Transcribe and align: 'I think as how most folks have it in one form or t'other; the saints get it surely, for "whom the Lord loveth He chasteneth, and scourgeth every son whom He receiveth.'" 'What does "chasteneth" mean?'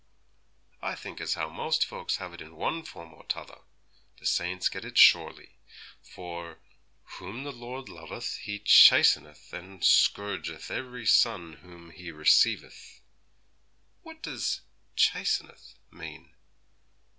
'I 0.81 0.95
think 0.95 1.21
as 1.21 1.35
how 1.35 1.47
most 1.47 1.85
folks 1.85 2.15
have 2.15 2.33
it 2.33 2.41
in 2.41 2.55
one 2.55 2.81
form 2.81 3.13
or 3.13 3.23
t'other; 3.27 3.59
the 4.17 4.25
saints 4.25 4.67
get 4.67 4.83
it 4.83 4.97
surely, 4.97 5.59
for 6.01 6.57
"whom 7.19 7.43
the 7.43 7.51
Lord 7.51 7.87
loveth 7.87 8.37
He 8.37 8.57
chasteneth, 8.57 9.53
and 9.53 9.83
scourgeth 9.85 10.71
every 10.71 11.05
son 11.05 11.53
whom 11.61 11.91
He 11.91 12.11
receiveth.'" 12.11 13.01
'What 14.01 14.23
does 14.23 14.61
"chasteneth" 14.95 15.75
mean?' 15.91 16.33